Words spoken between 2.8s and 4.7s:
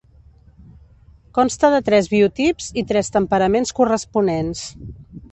i tres temperaments corresponents.